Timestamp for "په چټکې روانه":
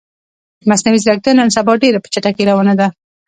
2.01-2.73